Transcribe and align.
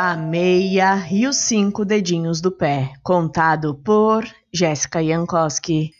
A 0.00 0.14
meia 0.14 1.08
e 1.10 1.26
os 1.26 1.38
cinco 1.38 1.84
dedinhos 1.84 2.40
do 2.40 2.52
pé, 2.52 2.92
contado 3.02 3.74
por 3.74 4.24
Jéssica 4.54 5.04
Jankowski. 5.04 5.90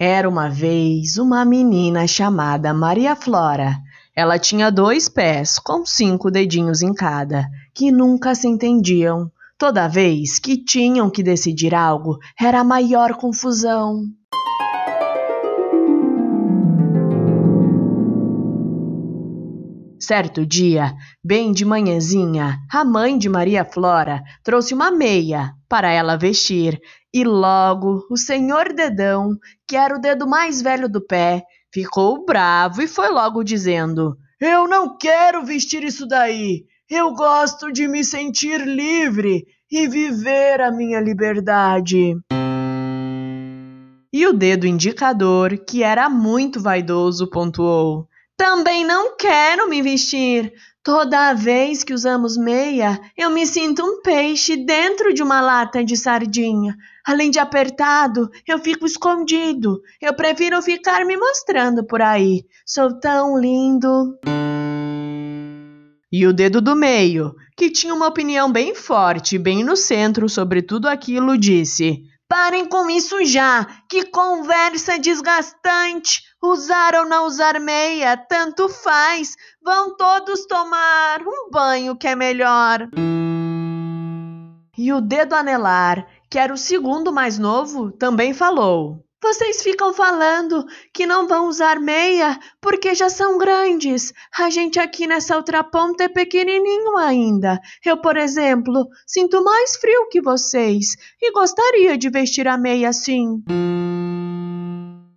Era 0.00 0.28
uma 0.28 0.48
vez 0.48 1.16
uma 1.16 1.44
menina 1.44 2.08
chamada 2.08 2.74
Maria 2.74 3.14
Flora. 3.14 3.76
Ela 4.16 4.36
tinha 4.36 4.68
dois 4.68 5.08
pés 5.08 5.60
com 5.60 5.86
cinco 5.86 6.28
dedinhos 6.28 6.82
em 6.82 6.92
cada, 6.92 7.46
que 7.72 7.92
nunca 7.92 8.34
se 8.34 8.48
entendiam. 8.48 9.30
Toda 9.66 9.88
vez 9.88 10.38
que 10.38 10.62
tinham 10.62 11.08
que 11.08 11.22
decidir 11.22 11.74
algo, 11.74 12.18
era 12.38 12.60
a 12.60 12.64
maior 12.64 13.14
confusão. 13.14 14.02
Certo 19.98 20.44
dia, 20.44 20.92
bem 21.24 21.50
de 21.50 21.64
manhãzinha, 21.64 22.58
a 22.70 22.84
mãe 22.84 23.16
de 23.16 23.26
Maria 23.30 23.64
Flora 23.64 24.22
trouxe 24.42 24.74
uma 24.74 24.90
meia 24.90 25.54
para 25.66 25.90
ela 25.90 26.18
vestir, 26.18 26.78
e 27.10 27.24
logo 27.24 28.06
o 28.10 28.18
senhor 28.18 28.70
Dedão, 28.74 29.30
que 29.66 29.76
era 29.76 29.96
o 29.96 29.98
dedo 29.98 30.28
mais 30.28 30.60
velho 30.60 30.90
do 30.90 31.00
pé, 31.00 31.42
ficou 31.72 32.26
bravo 32.26 32.82
e 32.82 32.86
foi 32.86 33.08
logo 33.08 33.42
dizendo: 33.42 34.14
Eu 34.38 34.68
não 34.68 34.98
quero 34.98 35.42
vestir 35.42 35.82
isso 35.84 36.06
daí. 36.06 36.66
Eu 36.96 37.12
gosto 37.12 37.72
de 37.72 37.88
me 37.88 38.04
sentir 38.04 38.64
livre 38.64 39.44
e 39.68 39.88
viver 39.88 40.60
a 40.60 40.70
minha 40.70 41.00
liberdade. 41.00 42.16
E 44.12 44.26
o 44.28 44.32
dedo 44.32 44.64
indicador, 44.64 45.58
que 45.58 45.82
era 45.82 46.08
muito 46.08 46.60
vaidoso, 46.60 47.28
pontuou: 47.28 48.06
Também 48.36 48.84
não 48.84 49.16
quero 49.16 49.68
me 49.68 49.82
vestir. 49.82 50.52
Toda 50.84 51.34
vez 51.34 51.82
que 51.82 51.92
usamos 51.92 52.36
meia, 52.36 53.00
eu 53.16 53.28
me 53.28 53.44
sinto 53.44 53.82
um 53.84 54.00
peixe 54.00 54.54
dentro 54.54 55.12
de 55.12 55.20
uma 55.20 55.40
lata 55.40 55.82
de 55.82 55.96
sardinha. 55.96 56.76
Além 57.04 57.28
de 57.28 57.40
apertado, 57.40 58.30
eu 58.46 58.56
fico 58.60 58.86
escondido. 58.86 59.80
Eu 60.00 60.14
prefiro 60.14 60.62
ficar 60.62 61.04
me 61.04 61.16
mostrando 61.16 61.84
por 61.84 62.00
aí. 62.00 62.44
Sou 62.64 63.00
tão 63.00 63.36
lindo. 63.36 64.16
E 66.16 66.28
o 66.28 66.32
dedo 66.32 66.60
do 66.60 66.76
meio, 66.76 67.34
que 67.56 67.68
tinha 67.68 67.92
uma 67.92 68.06
opinião 68.06 68.48
bem 68.48 68.72
forte, 68.72 69.36
bem 69.36 69.64
no 69.64 69.74
centro 69.74 70.28
sobre 70.28 70.62
tudo 70.62 70.86
aquilo, 70.86 71.36
disse: 71.36 72.04
Parem 72.28 72.66
com 72.66 72.88
isso 72.88 73.24
já! 73.24 73.66
Que 73.90 74.04
conversa 74.04 74.96
desgastante! 74.96 76.22
Usar 76.40 76.94
ou 76.94 77.04
não 77.04 77.26
usar 77.26 77.58
meia, 77.58 78.16
tanto 78.16 78.68
faz! 78.68 79.34
Vão 79.60 79.96
todos 79.96 80.46
tomar 80.46 81.20
um 81.22 81.50
banho 81.50 81.96
que 81.96 82.06
é 82.06 82.14
melhor. 82.14 82.88
E 84.78 84.92
o 84.92 85.00
dedo 85.00 85.34
anelar, 85.34 86.06
que 86.30 86.38
era 86.38 86.54
o 86.54 86.56
segundo 86.56 87.12
mais 87.12 87.40
novo, 87.40 87.90
também 87.90 88.32
falou: 88.32 89.03
vocês 89.24 89.62
ficam 89.62 89.94
falando 89.94 90.66
que 90.92 91.06
não 91.06 91.26
vão 91.26 91.48
usar 91.48 91.80
meia 91.80 92.38
porque 92.60 92.94
já 92.94 93.08
são 93.08 93.38
grandes. 93.38 94.12
A 94.38 94.50
gente 94.50 94.78
aqui 94.78 95.06
nessa 95.06 95.34
outra 95.34 95.64
ponta 95.64 96.04
é 96.04 96.08
pequenininho 96.08 96.94
ainda. 96.98 97.58
Eu, 97.82 97.96
por 98.02 98.18
exemplo, 98.18 98.86
sinto 99.06 99.42
mais 99.42 99.76
frio 99.76 100.08
que 100.10 100.20
vocês 100.20 100.94
e 101.22 101.32
gostaria 101.32 101.96
de 101.96 102.10
vestir 102.10 102.46
a 102.46 102.58
meia 102.58 102.90
assim. 102.90 103.42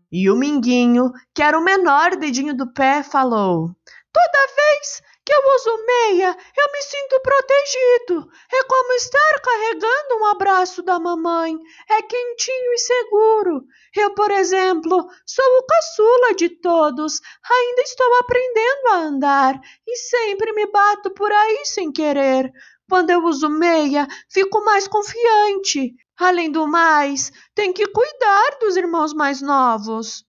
E 0.10 0.30
o 0.30 0.38
Minguinho, 0.38 1.12
que 1.36 1.44
era 1.44 1.60
o 1.60 1.64
menor 1.64 2.16
dedinho 2.16 2.56
do 2.56 2.72
pé, 2.72 3.04
falou: 3.04 3.76
Toda 4.14 4.48
vez 4.56 5.02
que 5.28 5.34
eu 5.34 5.42
uso 5.56 5.86
meia, 5.86 6.38
eu 6.58 6.72
me 6.72 6.82
sinto 6.84 7.20
protegido. 7.20 8.32
É 8.50 8.64
como 8.64 8.94
estar 8.94 9.42
carregando 9.42 10.22
um 10.22 10.26
abraço 10.28 10.82
da 10.82 10.98
mamãe. 10.98 11.54
É 11.90 12.02
quentinho 12.02 12.74
e 12.74 12.78
seguro. 12.78 13.66
Eu, 13.94 14.14
por 14.14 14.32
exemplo, 14.32 15.06
sou 15.26 15.46
o 15.60 15.66
caçula 15.66 16.34
de 16.34 16.48
todos. 16.48 17.20
Ainda 17.52 17.82
estou 17.82 18.16
aprendendo 18.20 18.88
a 18.88 18.96
andar 19.00 19.60
e 19.86 19.98
sempre 19.98 20.54
me 20.54 20.66
bato 20.72 21.12
por 21.12 21.30
aí 21.30 21.66
sem 21.66 21.92
querer. 21.92 22.50
Quando 22.90 23.10
eu 23.10 23.22
uso 23.26 23.50
meia, 23.50 24.08
fico 24.32 24.64
mais 24.64 24.88
confiante. 24.88 25.94
Além 26.18 26.50
do 26.50 26.66
mais, 26.66 27.34
tem 27.54 27.74
que 27.74 27.86
cuidar 27.86 28.60
dos 28.62 28.78
irmãos 28.78 29.14
mais 29.14 29.42
novos. 29.42 30.27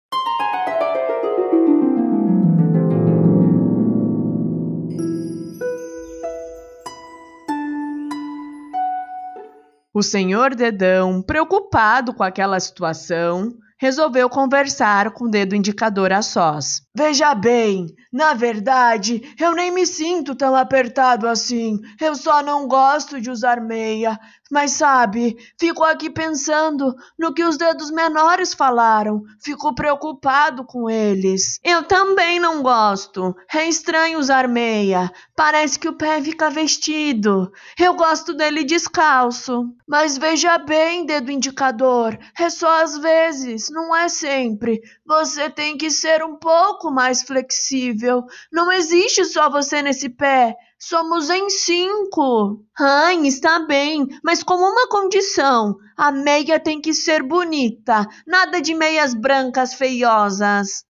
O 9.97 10.03
senhor 10.03 10.55
Dedão, 10.55 11.23
preocupado 11.23 12.13
com 12.13 12.23
aquela 12.23 12.61
situação, 12.61 13.57
resolveu 13.79 14.29
conversar 14.29 15.11
com 15.13 15.25
o 15.25 15.31
dedo 15.31 15.57
indicador 15.57 16.13
a 16.13 16.21
sós. 16.21 16.83
Veja 16.95 17.35
bem, 17.35 17.87
na 18.13 18.35
verdade, 18.35 19.23
eu 19.41 19.55
nem 19.55 19.71
me 19.71 19.87
sinto 19.87 20.35
tão 20.35 20.55
apertado 20.55 21.27
assim. 21.27 21.81
Eu 21.99 22.15
só 22.15 22.43
não 22.43 22.69
gosto 22.69 23.19
de 23.19 23.31
usar 23.31 23.59
meia. 23.59 24.21
Mas 24.51 24.73
sabe, 24.73 25.37
fico 25.59 25.83
aqui 25.83 26.09
pensando 26.09 26.95
no 27.19 27.35
que 27.35 27.43
os 27.43 27.57
dedos 27.57 27.91
menores 27.91 28.55
falaram. 28.55 29.25
Fico 29.41 29.75
preocupado 29.75 30.65
com 30.65 30.89
eles. 30.89 31.59
Eu 31.65 31.83
também 31.83 32.39
não 32.39 32.63
gosto. 32.63 33.35
É 33.53 33.69
estranho 33.69 34.19
usar 34.19 34.47
meia. 34.47 35.11
Parece 35.35 35.79
que 35.79 35.89
o 35.89 35.97
pé 35.97 36.23
fica 36.23 36.49
vestido. 36.49 37.51
Eu 37.79 37.95
gosto 37.95 38.35
dele 38.35 38.63
descalço. 38.63 39.65
Mas 39.87 40.17
veja 40.17 40.59
bem, 40.59 41.07
dedo 41.07 41.31
indicador, 41.31 42.19
é 42.39 42.51
só 42.51 42.83
às 42.83 42.99
vezes, 42.99 43.71
não 43.71 43.95
é 43.95 44.09
sempre. 44.09 44.81
Você 45.07 45.49
tem 45.49 45.77
que 45.77 45.91
ser 45.91 46.25
um 46.25 46.37
pouco 46.37 46.91
mais 46.91 47.23
flexível. 47.23 48.25
Não 48.53 48.71
existe 48.73 49.25
só 49.25 49.49
você 49.49 49.83
nesse 49.83 50.09
pé. 50.09 50.57
Somos 50.79 51.31
em 51.31 51.49
cinco. 51.49 52.63
Hein, 52.79 53.27
está 53.27 53.61
bem, 53.61 54.07
mas 54.23 54.43
com 54.43 54.55
uma 54.55 54.87
condição: 54.89 55.77
a 55.97 56.13
meia 56.13 56.61
tem 56.61 56.81
que 56.81 56.93
ser 56.93 57.23
bonita, 57.23 58.07
nada 58.27 58.61
de 58.61 58.75
meias 58.75 59.15
brancas 59.15 59.73
feiosas. 59.73 60.85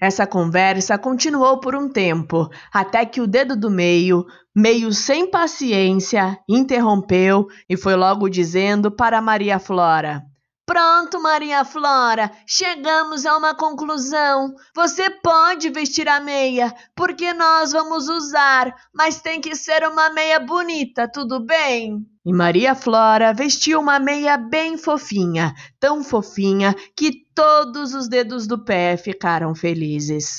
Essa 0.00 0.28
conversa 0.28 0.96
continuou 0.96 1.58
por 1.58 1.74
um 1.74 1.88
tempo, 1.88 2.48
até 2.72 3.04
que 3.04 3.20
o 3.20 3.26
dedo 3.26 3.56
do 3.56 3.68
meio, 3.68 4.24
meio 4.54 4.92
sem 4.92 5.28
paciência, 5.28 6.38
interrompeu 6.48 7.48
e 7.68 7.76
foi 7.76 7.96
logo 7.96 8.28
dizendo 8.28 8.92
para 8.92 9.20
Maria 9.20 9.58
Flora: 9.58 10.22
Pronto, 10.68 11.18
Maria 11.18 11.64
Flora, 11.64 12.30
chegamos 12.46 13.24
a 13.24 13.38
uma 13.38 13.54
conclusão. 13.54 14.54
Você 14.74 15.08
pode 15.08 15.70
vestir 15.70 16.06
a 16.06 16.20
meia, 16.20 16.74
porque 16.94 17.32
nós 17.32 17.72
vamos 17.72 18.06
usar, 18.06 18.76
mas 18.92 19.22
tem 19.22 19.40
que 19.40 19.56
ser 19.56 19.82
uma 19.88 20.10
meia 20.10 20.38
bonita, 20.38 21.10
tudo 21.10 21.40
bem? 21.40 22.06
E 22.22 22.34
Maria 22.34 22.74
Flora 22.74 23.32
vestiu 23.32 23.80
uma 23.80 23.98
meia 23.98 24.36
bem 24.36 24.76
fofinha, 24.76 25.54
tão 25.80 26.04
fofinha 26.04 26.74
que 26.94 27.24
todos 27.34 27.94
os 27.94 28.06
dedos 28.06 28.46
do 28.46 28.62
pé 28.62 28.98
ficaram 28.98 29.54
felizes. 29.54 30.38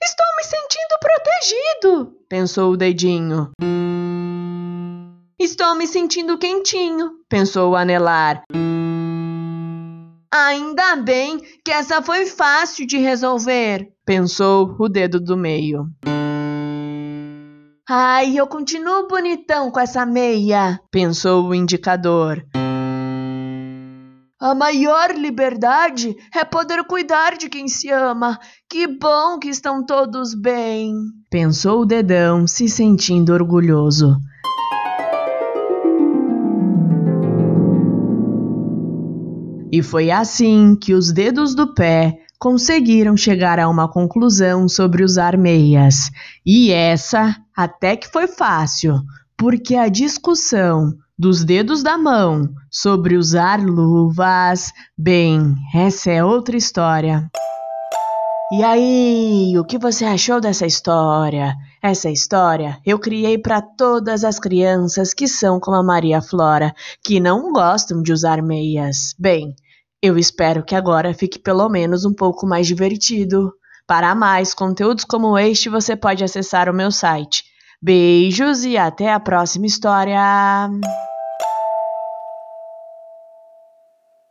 Estou 0.00 0.26
me 0.36 0.44
sentindo 0.44 1.00
protegido, 1.00 2.16
pensou 2.28 2.74
o 2.74 2.76
dedinho. 2.76 3.50
Estou 5.58 5.74
me 5.74 5.86
sentindo 5.86 6.36
quentinho, 6.36 7.12
pensou 7.30 7.70
o 7.70 7.76
anelar. 7.76 8.42
Ainda 10.30 10.96
bem 10.96 11.40
que 11.64 11.72
essa 11.72 12.02
foi 12.02 12.26
fácil 12.26 12.86
de 12.86 12.98
resolver, 12.98 13.88
pensou 14.04 14.76
o 14.78 14.86
dedo 14.86 15.18
do 15.18 15.34
meio. 15.34 15.86
Ai, 17.88 18.38
eu 18.38 18.46
continuo 18.46 19.08
bonitão 19.08 19.70
com 19.70 19.80
essa 19.80 20.04
meia, 20.04 20.78
pensou 20.90 21.46
o 21.46 21.54
indicador. 21.54 22.44
A 24.38 24.54
maior 24.54 25.12
liberdade 25.12 26.14
é 26.34 26.44
poder 26.44 26.84
cuidar 26.84 27.38
de 27.38 27.48
quem 27.48 27.66
se 27.66 27.90
ama. 27.90 28.38
Que 28.68 28.86
bom 28.86 29.38
que 29.38 29.48
estão 29.48 29.82
todos 29.86 30.34
bem, 30.34 30.92
pensou 31.30 31.80
o 31.80 31.86
dedão, 31.86 32.46
se 32.46 32.68
sentindo 32.68 33.32
orgulhoso. 33.32 34.18
E 39.76 39.82
foi 39.82 40.10
assim 40.10 40.74
que 40.74 40.94
os 40.94 41.12
dedos 41.12 41.54
do 41.54 41.74
pé 41.74 42.18
conseguiram 42.38 43.14
chegar 43.14 43.58
a 43.58 43.68
uma 43.68 43.86
conclusão 43.86 44.66
sobre 44.66 45.04
usar 45.04 45.36
meias. 45.36 46.10
E 46.46 46.72
essa 46.72 47.36
até 47.54 47.94
que 47.94 48.08
foi 48.08 48.26
fácil, 48.26 49.02
porque 49.36 49.76
a 49.76 49.90
discussão 49.90 50.94
dos 51.18 51.44
dedos 51.44 51.82
da 51.82 51.98
mão 51.98 52.48
sobre 52.70 53.18
usar 53.18 53.60
luvas, 53.60 54.72
bem, 54.96 55.54
essa 55.74 56.10
é 56.10 56.24
outra 56.24 56.56
história. 56.56 57.30
E 58.50 58.64
aí, 58.64 59.58
o 59.58 59.64
que 59.64 59.76
você 59.76 60.06
achou 60.06 60.40
dessa 60.40 60.64
história? 60.64 61.54
Essa 61.82 62.08
história 62.08 62.78
eu 62.86 62.98
criei 62.98 63.36
para 63.36 63.60
todas 63.60 64.24
as 64.24 64.38
crianças 64.38 65.12
que 65.12 65.28
são 65.28 65.60
como 65.60 65.76
a 65.76 65.82
Maria 65.82 66.22
Flora, 66.22 66.72
que 67.04 67.20
não 67.20 67.52
gostam 67.52 68.00
de 68.02 68.10
usar 68.10 68.40
meias. 68.40 69.14
Bem, 69.18 69.54
eu 70.02 70.18
espero 70.18 70.64
que 70.64 70.74
agora 70.74 71.14
fique 71.14 71.38
pelo 71.38 71.68
menos 71.68 72.04
um 72.04 72.14
pouco 72.14 72.46
mais 72.46 72.66
divertido. 72.66 73.52
Para 73.86 74.14
mais 74.14 74.52
conteúdos 74.52 75.04
como 75.04 75.38
este, 75.38 75.68
você 75.68 75.94
pode 75.94 76.24
acessar 76.24 76.68
o 76.68 76.74
meu 76.74 76.90
site. 76.90 77.44
Beijos 77.80 78.64
e 78.64 78.76
até 78.76 79.12
a 79.12 79.20
próxima 79.20 79.66
história! 79.66 80.68